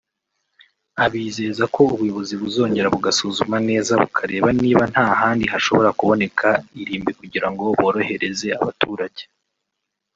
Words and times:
abizeza 1.05 1.63
ko 1.75 1.79
ubuyobozi 1.93 2.33
buzongera 2.41 2.93
bugasuzuma 2.93 3.57
neza 3.69 3.91
bukareba 4.01 4.49
niba 4.61 4.83
nta 4.93 5.07
handi 5.19 5.45
hashobora 5.53 5.89
kuboneka 5.99 6.47
irimbi 6.81 7.11
kugira 7.19 7.47
ngo 7.51 7.63
borohereza 7.79 8.47
abaturage 8.61 9.23